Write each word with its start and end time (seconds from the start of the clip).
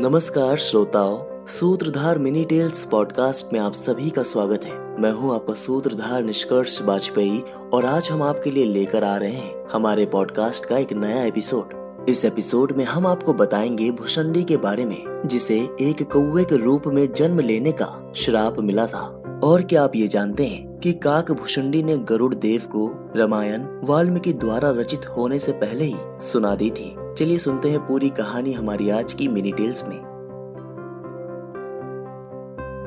नमस्कार 0.00 0.56
श्रोताओं, 0.56 1.46
सूत्रधार 1.46 2.18
मिनी 2.18 2.44
टेल्स 2.44 2.84
पॉडकास्ट 2.84 3.52
में 3.52 3.60
आप 3.60 3.72
सभी 3.72 4.10
का 4.10 4.22
स्वागत 4.22 4.64
है। 4.64 5.00
मैं 5.00 5.12
हूँ 5.12 5.34
आपका 5.34 5.54
सूत्रधार 5.54 6.22
निष्कर्ष 6.22 6.82
वाजपेयी 6.82 7.42
और 7.72 7.84
आज 7.84 8.10
हम 8.10 8.22
आपके 8.22 8.50
लिए 8.50 8.64
लेकर 8.64 9.04
आ 9.04 9.16
रहे 9.16 9.32
हैं 9.32 9.68
हमारे 9.72 10.06
पॉडकास्ट 10.06 10.64
का 10.64 10.78
एक 10.78 10.92
नया 10.92 11.24
एपिसोड। 11.24 11.68
इस 12.08 12.24
एपिसोड 12.24 12.72
में 12.72 12.84
हम 12.84 13.06
आपको 13.06 13.32
बताएँगे 13.32 13.90
भुषंडी 13.90 14.44
के 14.44 14.56
बारे 14.56 14.84
में, 14.84 15.22
जिसे 15.26 15.58
एक 15.80 16.12
कौवे 16.12 16.44
के 16.44 16.56
रूप 16.56 16.82
में 16.86 17.12
जन्म 17.12 17.40
लेने 17.40 17.72
का 17.72 18.12
श्राप 18.16 18.60
मिला 18.60 18.86
था। 18.86 19.22
और 19.44 19.62
क्या 19.62 19.84
आप 19.84 19.92
ये 19.96 20.08
जानते 20.08 20.46
हैं 20.46 20.78
कि 20.78 20.92
काक 20.92 21.32
भुषुंडी 21.32 21.82
ने 21.82 21.96
गरुड़ 21.96 22.34
देव 22.34 22.62
को 22.66 23.10
रामायण 23.16 23.66
वाल्मीकि 23.84 24.32
द्वारा 24.32 24.70
रचित 24.70 25.06
होने 25.06 25.38
से 25.38 25.52
पहले 25.52 25.84
ही 25.84 25.96
सुना 26.20 26.54
दी 26.54 26.70
थी। 26.70 26.96
चलिए 27.18 27.38
सुनते 27.38 27.70
हैं 27.70 27.86
पूरी 27.86 28.08
कहानी 28.10 28.52
हमारी 28.52 28.90
आज 28.90 29.12
की 29.12 29.28
मिनी 29.28 29.52
टेल्स 29.52 29.84
में। 29.88 30.00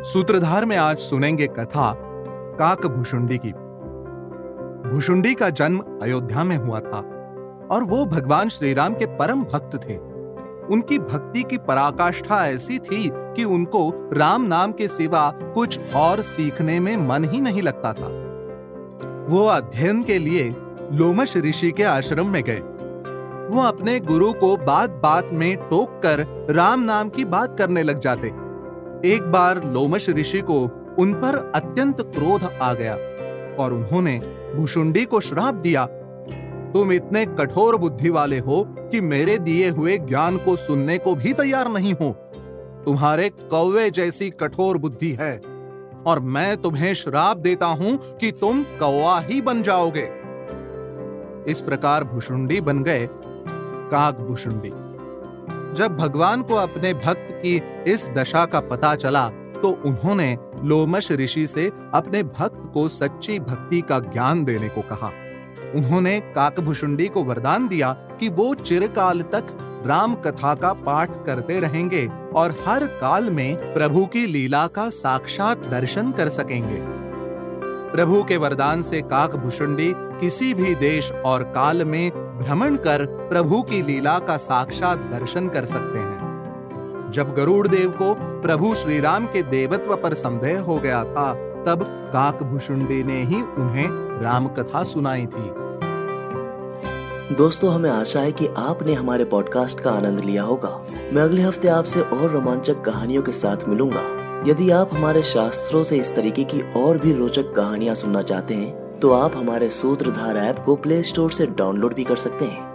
सूत्रधार 0.04 0.66
में 0.66 0.78
आज 0.78 0.98
सुनेंगे 0.98 1.48
कथा 1.48 1.94
काक 2.60 2.86
भुषुंडी 2.88 3.38
की। 3.38 3.52
भुषुंडी 4.90 5.34
का 5.34 5.50
जन्म 5.50 6.00
अयोध्या 6.02 6.44
में 6.44 6.58
हुआ 6.58 6.80
था 6.80 7.00
और 7.72 7.84
वो 7.84 8.06
भगवान 8.06 8.50
श्री 8.50 8.74
राम 8.74 8.94
के 8.94 9.06
परम 9.06 9.44
भक्त 9.44 9.90
थे। 9.90 9.98
उनकी 10.74 11.00
भक्ति 11.00 11.44
की 11.44 11.58
पराकाष्ठा 11.58 12.48
ऐसी 12.48 12.80
थी 12.80 13.12
कि 13.14 13.44
उनको 13.44 14.10
राम 14.14 14.42
नाम 14.42 14.72
के 14.72 14.88
सिवा 14.88 15.32
कुछ 15.54 15.94
और 15.96 16.22
सीखने 16.22 16.80
में 16.80 16.98
मन 16.98 17.24
ही 17.24 17.42
नहीं 17.42 17.62
लगता 17.62 17.94
था। 17.94 18.08
वो 19.30 19.46
अध्ययन 19.46 20.04
के 20.04 20.20
लिए 20.20 20.56
लोमश 20.92 21.38
ऋषि 21.38 21.72
के 21.72 21.84
आश्रम 21.84 22.28
में 22.30 22.44
गए। 22.44 22.62
वो 23.48 23.62
अपने 23.62 24.00
गुरु 24.00 24.32
को 24.34 24.56
बात 24.58 24.90
बात 25.04 25.30
में 25.34 25.56
टोक 25.70 26.00
कर 26.06 26.26
राम 26.50 26.82
नाम 26.82 27.10
की 27.10 27.26
बात 27.26 27.58
करने 27.58 27.84
लग 27.84 28.00
जाते। 28.00 28.28
एक 29.06 29.32
बार 29.32 29.64
लोमश 29.64 30.10
ऋषि 30.10 30.42
को 30.42 30.60
उन 31.00 31.14
पर 31.14 31.36
अत्यंत 31.56 32.02
क्रोध 32.16 32.44
आ 32.44 32.74
गया 32.74 32.94
और 33.56 33.74
उन्होंने 33.74 34.20
भुषुंडी 34.56 35.06
को 35.06 35.20
श्राप 35.20 35.56
दिया, 35.56 35.86
तुम 36.74 36.92
इतने 36.92 37.26
कठोर 37.28 37.76
बुद्धि 37.78 38.10
वाले 38.10 38.40
हो 38.40 38.64
कि 38.92 39.02
मेरे 39.02 39.38
दिए 39.40 39.70
हुए 39.70 39.98
ज्ञान 40.00 40.38
को 40.38 40.56
सुनने 40.56 40.98
को 40.98 41.16
भी 41.16 41.34
तैयार 41.34 41.70
नहीं 41.72 41.94
हो। 41.94 42.12
तुम्हारे 42.86 43.30
कौवे 43.30 43.90
जैसी 43.92 44.30
कठोर 44.40 44.78
बुद्धि 44.78 45.12
है 45.12 45.36
और 46.08 46.20
मैं 46.20 46.56
तुम्हें 46.58 46.94
श्राप 46.94 47.38
देता 47.38 47.66
हूँ 47.66 47.98
कि 48.18 48.32
तुम 48.32 48.64
कौवा 48.80 49.20
ही 49.20 49.42
बन 49.42 49.62
जाओगे। 49.64 50.10
इस 51.48 51.62
प्रकार 51.62 52.04
भुषुंडी 52.04 52.62
बन 52.62 52.84
गए 52.84 53.08
काकभूषुंडी 53.92 54.70
जब 55.74 55.98
भगवान 55.98 56.42
को 56.42 56.56
अपने 56.56 56.94
भक्त 56.94 57.28
की 57.32 57.56
इस 57.88 58.10
दशा 58.10 58.46
का 58.46 58.60
पता 58.60 58.96
चला 58.96 59.28
तो 59.30 59.70
उन्होंने 59.86 60.38
लोमश 60.64 61.12
ऋषि 61.12 61.48
से 61.48 61.72
अपने 61.94 62.24
भक्त 62.24 62.72
को 62.74 62.88
सच्ची 62.90 63.40
भक्ति 63.40 63.82
का 63.82 64.00
ज्ञान 64.00 64.44
देने 64.46 64.70
को 64.70 64.82
कहा। 64.82 65.12
उन्होंने 65.76 66.20
काकभूषुंडी 66.36 67.08
को 67.08 67.24
वरदान 67.24 67.68
दिया 67.68 67.92
कि 68.20 68.30
वो 68.30 68.54
चिरकाल 68.56 69.22
तक 69.22 69.58
राम 69.86 70.16
कथा 70.16 70.54
का 70.56 70.74
पाठ 70.74 71.12
करते 71.26 71.60
रहेंगे 71.60 72.08
और 72.36 72.56
हर 72.68 72.86
काल 73.02 73.30
में 73.30 73.74
प्रभु 73.74 74.06
की 74.06 74.26
लीला 74.26 74.68
का 74.68 74.90
साक्षात 74.90 75.68
दर्शन 75.68 76.12
कर 76.12 76.30
सकेंगे। 76.30 76.97
प्रभु 77.98 78.24
के 78.24 78.38
वरदान 78.38 78.82
से 78.82 79.02
काकभूषुंडी 79.02 79.94
किसी 79.96 80.54
भी 80.54 80.76
देश 80.76 81.12
और 81.12 81.44
काल 81.44 81.84
में 81.84 82.12
भ्रमण 82.40 82.76
कर 82.76 83.06
प्रभु 83.06 83.62
की 83.62 83.82
लीला 83.82 84.20
का 84.20 84.38
साक्षात 84.38 84.98
दर्शन 84.98 85.50
कर 85.50 85.66
सकते 85.66 86.00
हैं। 86.00 86.18
जब 87.12 87.36
गरुड़ 87.36 87.68
देव 87.68 87.90
को 87.90 88.42
प्रभु 88.42 88.76
श्री 88.76 89.00
राम 89.00 89.26
के 89.26 89.44
देवत्व 89.44 89.96
पर 89.96 90.14
संदेह 90.14 90.60
हो 90.60 90.78
गया 90.78 91.04
था, 91.04 91.34
तब 91.34 91.84
काक 92.14 92.34
काकभूषुंडी 92.34 93.04
ने 93.04 93.24
ही 93.24 93.42
उन्हें 93.42 93.88
राम 94.22 94.48
कथा 94.48 94.84
सुनाई 94.84 95.26
थी। 95.26 95.52
दोस्तों, 97.36 97.74
हमें 97.74 97.90
आशा 97.90 98.20
है 98.20 98.32
कि 98.32 98.48
आपने 98.58 98.94
हमारे 98.94 99.26
पॉडकास्ट 99.26 99.80
का 99.80 99.92
आनंद 99.92 100.20
लिया 100.20 100.44
होगा। 100.44 100.86
मैं 101.14 101.22
अगले 101.22 101.42
हफ़्ते 101.42 101.68
आपसे 101.68 102.02
और 102.02 102.30
रोमांचक 102.30 102.82
कहानियों 102.82 103.24
के 103.24 103.32
साथ 103.32 103.58
मिलूँगा। 103.68 104.27
यदि 104.48 104.70
आप 104.72 104.90
हमारे 104.94 105.24
शास्त्रों 105.24 105.84
से 105.84 105.98
इस 105.98 106.16
तरीके 106.16 106.44
की 106.44 106.62
और 106.74 106.98
भी 106.98 107.14
रोचक 107.14 107.52
कहानियाँ 107.56 107.96
सुनना 107.96 108.22
चाहते 108.22 108.54
हैं 108.54 109.00
तो 109.00 109.12
आप 109.12 109.36
हमारे 109.36 109.70
सूत्रधार 109.70 110.38
ऐप 110.38 110.60
को 110.60 110.76
प्ले 110.76 111.04
स्टोर 111.04 111.32
से 111.32 111.46
डाउनलोड 111.46 111.94
भी 111.94 112.04
कर 112.04 112.16
सकते 112.16 112.46
हैं। 112.46 112.67